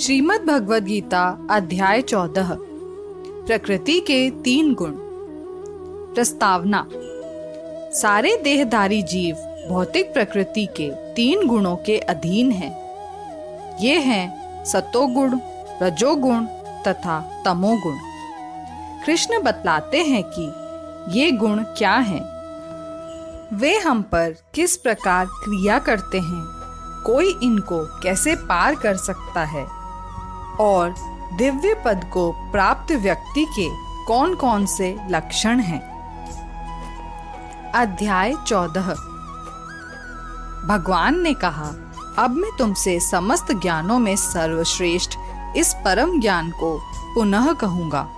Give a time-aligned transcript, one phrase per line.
[0.00, 2.48] श्रीमद् भगवद गीता अध्याय चौदह।
[3.46, 4.90] प्रकृति के तीन गुण।
[6.14, 6.88] प्रस्तावना।
[7.94, 9.34] सारे देहधारी जीव
[9.68, 12.76] भौतिक प्रकृति के तीन गुणों के अधीन हैं।
[13.80, 15.38] ये हैं सतोगुण
[15.82, 16.44] रजोगुण
[16.88, 17.94] तथा तमोगुण।
[19.06, 20.52] कृष्ण बतलाते हैं कि
[21.20, 22.24] ये गुण क्या हैं।
[23.56, 26.60] वे हम पर किस प्रकार क्रिया करते हैं।
[27.06, 29.79] कोई इनको कैसे पार कर सकता है?
[30.60, 30.94] और
[31.32, 33.68] दिव्य पद को प्राप्त व्यक्ति के
[34.04, 35.80] कौन कौन से लक्षण हैं?
[37.72, 38.94] अध्याय चौदह।
[40.66, 41.68] भगवान ने कहा,
[42.18, 45.16] अब मैं तुमसे समस्त ज्ञानों में सर्वश्रेष्ठ
[45.56, 46.78] इस परम ज्ञान को
[47.14, 48.08] पुनः कहूँगा,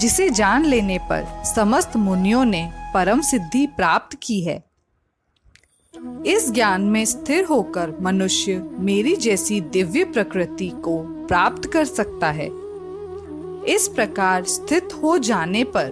[0.00, 4.69] जिसे जान लेने पर समस्त मुनियों ने परम सिद्धि प्राप्त की है।
[6.26, 12.46] इस ज्ञान में स्थिर होकर मनुष्य मेरी जैसी दिव्य प्रकृति को प्राप्त कर सकता है।
[13.68, 15.90] इस प्रकार स्थित हो जाने पर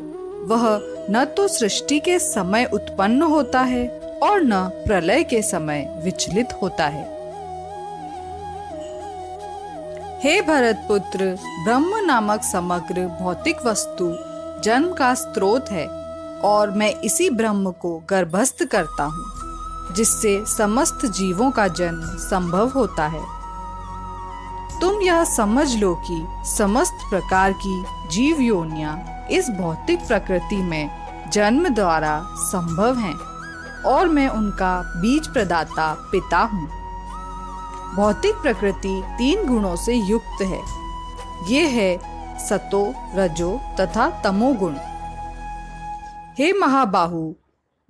[0.49, 0.67] वह
[1.11, 3.89] न तो सृष्टि के समय उत्पन्न होता है
[4.23, 7.07] और न प्रलय के समय विचलित होता है।
[10.23, 14.13] हे भरत पुत्र ब्रह्म नामक समग्र भौतिक वस्तु
[14.65, 15.87] जन्म का स्रोत है
[16.45, 19.38] और मैं इसी ब्रह्म को गर्भस्थ करता हूँ।
[19.93, 23.23] जिससे समस्त जीवों का जन्म संभव होता है।
[24.81, 28.99] तुम यह समझ लो कि समस्त प्रकार की जीव योनिया
[29.31, 33.15] इस भौतिक प्रकृति में जन्म द्वारा संभव हैं
[33.85, 36.67] और मैं उनका बीज प्रदाता पिता हूँ।
[37.97, 40.61] भौतिक प्रकृति तीन गुणों से युक्त है।
[41.49, 41.97] ये है
[42.39, 44.75] सतो, रजो तथा तमोगुण
[46.39, 47.33] हे महाबाहु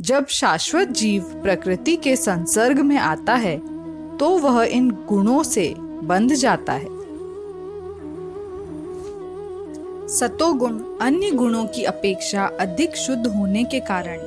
[0.00, 3.56] जब शाश्वत जीव प्रकृति के संसर्ग में आता है
[4.18, 6.86] तो वह इन गुणों से बंध जाता है।
[10.08, 14.18] सतोगुण अन्य गुणों की अपेक्षा अधिक शुद्ध होने के कारण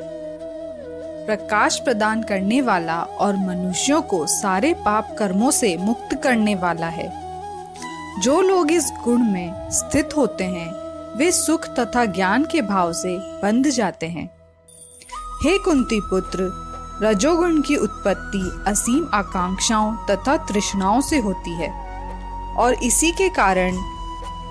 [1.26, 7.10] प्रकाश प्रदान करने वाला और मनुष्यों को सारे पाप कर्मों से मुक्त करने वाला है।
[8.22, 10.70] जो लोग इस गुण में स्थित होते हैं,
[11.18, 14.41] वे सुख तथा ज्ञान के भाव से बंध जाते हैं।
[15.44, 16.40] हे कुंती पुत्र,
[17.04, 21.70] रजोगुण की उत्पत्ति असीम आकांक्षाओं तथा तृष्णाओं से होती है।
[22.56, 23.78] और इसी के कारण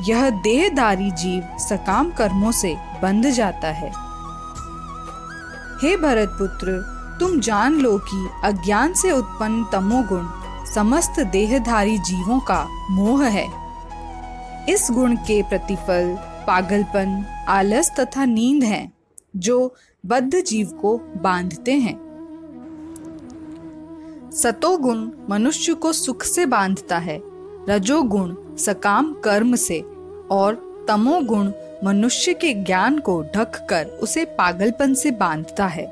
[0.01, 3.89] यह देहदारी जीव सकाम कर्मों से बंध जाता है।
[5.83, 6.73] हे भरत पुत्र,
[7.21, 10.27] तुम जान लो कि अज्ञान से उत्पन्न तमोगुण
[10.75, 13.49] समस्त देहधारी जीवों का मोह है।
[14.69, 18.93] इस गुण के प्रतिफल पागलपन, आलस तथा नींद है,
[19.37, 19.75] जो
[20.05, 21.95] बद्ध जीव को बांधते हैं।
[24.33, 27.21] सतोगुण मनुष्य को सुख से बांधता है,
[27.69, 29.81] रजोगुण सकाम कर्म से,
[30.31, 31.53] और तमोगुण
[31.85, 35.87] मनुष्य के ज्ञान को ढक कर उसे पागलपन से बांधता है।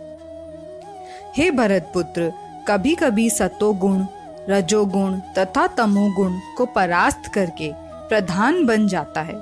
[1.37, 2.33] हे भरत पुत्र
[2.69, 4.05] कभी कभी सतोगुण,
[4.49, 7.71] रजोगुण तथा तमोगुण को परास्त करके
[8.09, 9.35] प्रधान बन जाता है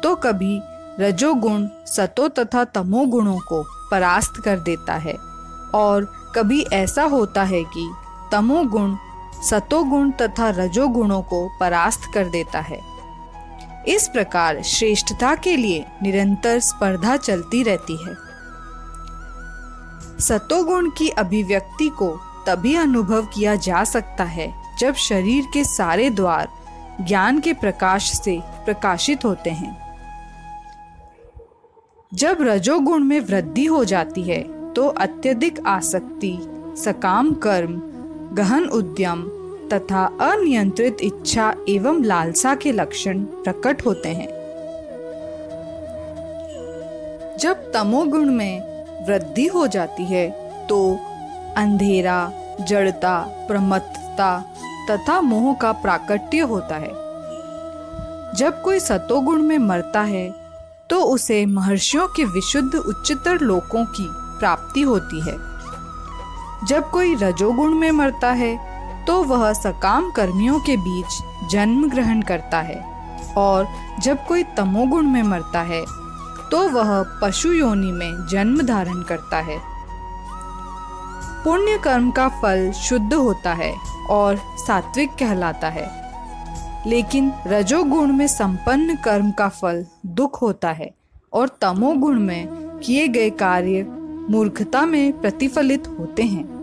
[0.00, 0.60] तो कभी
[1.00, 5.14] रजोगुण सतो तथा तमोगुणों को परास्त कर देता है।
[5.74, 7.90] और कभी ऐसा होता है कि
[8.32, 8.96] तमोगुण
[9.42, 12.80] सतोगुण तथा रजोगुणों को परास्त कर देता है।
[13.88, 18.14] इस प्रकार श्रेष्ठता के लिए निरंतर स्पर्धा चलती रहती है।
[20.20, 26.48] सतोगुण की अभिव्यक्ति को तभी अनुभव किया जा सकता है जब शरीर के सारे द्वार
[27.00, 29.89] ज्ञान के प्रकाश से प्रकाशित होते हैं।
[32.12, 36.32] जब रजोगुण में वृद्धि हो जाती है तो अत्यधिक आसक्ति,
[36.76, 37.80] सकाम कर्म,
[38.32, 39.22] गहन उद्यम
[39.72, 44.28] तथा अनियंत्रित इच्छा एवं लालसा के लक्षण प्रकट होते हैं।
[47.38, 50.28] जब तमोगुण में वृद्धि हो जाती है
[50.66, 50.82] तो
[51.56, 54.38] अंधेरा, जड़ता, प्रमत्तता
[54.90, 56.92] तथा मोह का प्राकट्य होता है।
[58.34, 60.28] जब कोई सतोगुण में मरता है
[60.90, 64.08] तो उसे महर्षियों के विशुद्ध उच्चतर लोकों की
[64.38, 65.36] प्राप्ति होती है।
[66.66, 68.56] जब कोई रजोगुण में मरता है
[69.06, 72.80] तो वह सकाम कर्मियों के बीच जन्म ग्रहण करता है
[73.38, 73.68] और
[74.00, 75.84] जब कोई तमोगुण में मरता है
[76.50, 79.58] तो वह पशु योनि में जन्म धारण करता है।
[81.44, 83.74] पुण्य कर्म का फल शुद्ध होता है
[84.10, 85.88] और सात्विक कहलाता है।
[86.86, 90.90] लेकिन रजोगुण में संपन्न कर्म का फल दुख होता है
[91.32, 92.46] और तमोगुण में
[92.78, 93.82] किए गए कार्य
[94.30, 96.60] मूर्खता में प्रतिफलित होते हैं।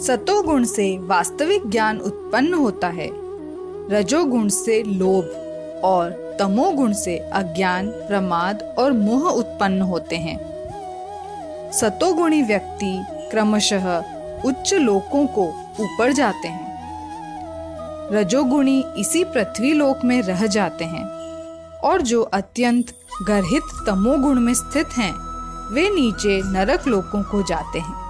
[0.00, 3.10] सतोगुण से वास्तविक ज्ञान उत्पन्न होता है।
[3.90, 5.24] रजोगुण से लोभ
[5.84, 10.54] और तमोगुण से अज्ञान, प्रमाद और मोह उत्पन्न होते हैं।
[11.72, 14.04] सतोगुणी व्यक्ति क्रमशः
[14.44, 15.44] उच्च लोकों को
[15.80, 16.73] ऊपर जाते हैं।
[18.12, 21.04] रजोगुणी इसी पृथ्वी लोक में रह जाते हैं।
[21.78, 22.86] और जो अत्यंत
[23.22, 25.12] गर्हित तमोगुण में स्थित हैं,
[25.74, 28.04] वे नीचे नरक लोकों को जाते हैं।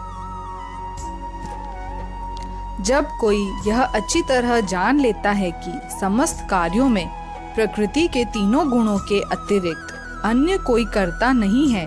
[2.82, 7.08] जब कोई यह अच्छी तरह जान लेता है कि समस्त कार्यों में
[7.54, 9.94] प्रकृति के तीनों गुणों के अतिरिक्त
[10.24, 11.86] अन्य कोई करता नहीं है,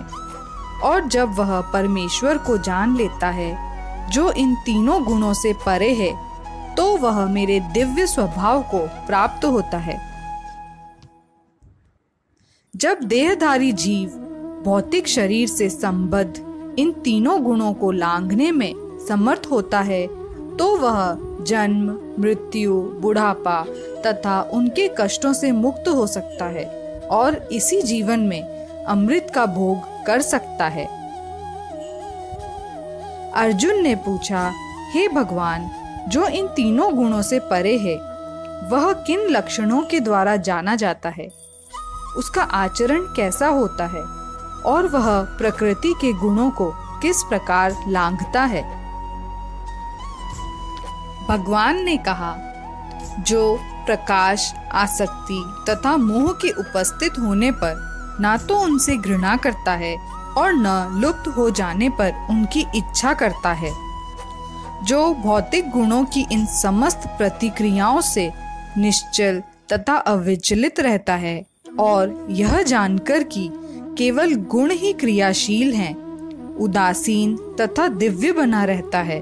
[0.82, 3.68] और जब वह परमेश्वर को जान लेता है,
[4.10, 6.27] जो इन तीनों गुणों से परे है
[6.78, 9.96] तो वह मेरे दिव्य स्वभाव को प्राप्त होता है।
[12.74, 14.08] जब देहधारी जीव
[14.64, 18.72] भौतिक शरीर से संबद्ध इन तीनों गुणों को लांघने में
[19.08, 20.06] समर्थ होता है
[20.56, 21.88] तो वह जन्म,
[22.18, 23.62] मृत्यु, बुढ़ापा
[24.06, 26.64] तथा उनके कष्टों से मुक्त हो सकता है
[27.00, 28.42] और इसी जीवन में
[28.84, 30.86] अमृत का भोग कर सकता है।
[33.34, 34.50] अर्जुन ने पूछा,
[34.92, 35.70] हे भगवान
[36.08, 37.96] जो इन तीनों गुणों से परे है,
[38.68, 41.28] वह किन लक्षणों के द्वारा जाना जाता है?
[42.16, 44.02] उसका आचरण कैसा होता है?
[44.62, 46.72] और वह प्रकृति के गुणों को
[47.02, 48.62] किस प्रकार लांघता है?
[51.28, 52.36] भगवान ने कहा,
[53.20, 57.88] जो प्रकाश, आसक्ति तथा मोह के उपस्थित होने पर
[58.20, 59.96] ना तो उनसे घृणा करता है
[60.38, 63.87] और न लुप्त हो जाने पर उनकी इच्छा करता है।
[64.84, 68.30] जो भौतिक गुणों की इन समस्त प्रतिक्रियाओं से
[68.78, 69.42] निश्चल
[69.72, 71.46] तथा अविचलित रहता है
[71.78, 73.50] और यह जानकर कि
[73.98, 75.94] केवल गुण ही क्रियाशील हैं,
[76.56, 79.20] उदासीन तथा दिव्य बना रहता है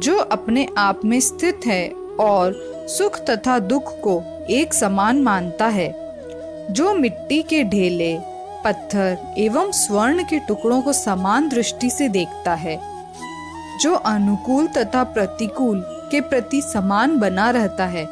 [0.00, 1.88] जो अपने आप में स्थित है
[2.20, 2.54] और
[2.88, 5.92] सुख तथा दुख को एक समान मानता है।
[6.70, 8.18] जो मिट्टी के ढेले
[8.64, 12.91] पत्थर एवं स्वर्ण के टुकड़ों को समान दृष्टि से देखता है
[13.82, 15.80] जो अनुकूल तथा प्रतिकूल
[16.10, 18.04] के प्रति समान बना रहता है,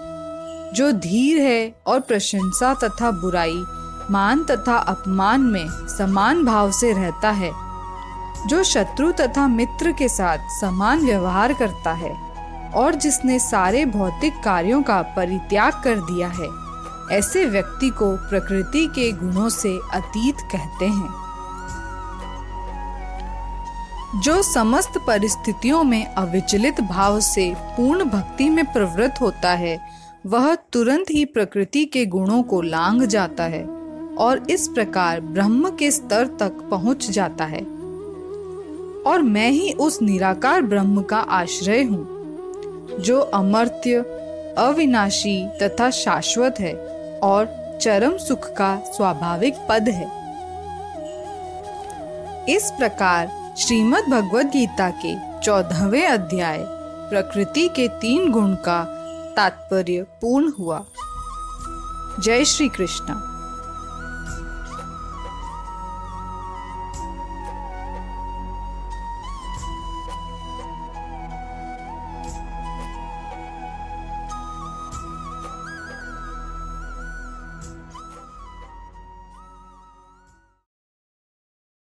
[0.72, 3.64] जो धीर है और प्रशंसा तथा बुराई,
[4.10, 7.52] मान तथा अपमान में समान भाव से रहता है,
[8.46, 12.12] जो शत्रु तथा मित्र के साथ समान व्यवहार करता है,
[12.70, 16.48] और जिसने सारे भौतिक कार्यों का परित्याग कर दिया है,
[17.18, 21.19] ऐसे व्यक्ति को प्रकृति के गुणों से अतीत कहते हैं।
[24.20, 29.78] जो समस्त परिस्थितियों में अविचलित भाव से पूर्ण भक्ति में प्रवृत्त होता है,
[30.26, 33.64] वह तुरंत ही प्रकृति के गुणों को लांग जाता है
[34.18, 37.60] और इस प्रकार ब्रह्म के स्तर तक पहुँच जाता है।
[39.06, 44.04] और मैं ही उस निराकार ब्रह्म का आश्रय हूँ, जो अमर्त्य,
[44.58, 46.74] अविनाशी तथा शाश्वत है
[47.22, 50.08] और चरम सुख का स्वाभाविक पद है।
[52.48, 56.58] इस प्रकार श्रीमद् भगवद गीता के चौदहवें अध्याय,
[57.10, 58.84] प्रकृति के तीन गुण का
[59.36, 60.84] तात्पर्य पूर्ण हुआ।
[62.20, 63.29] जय श्री कृष्ण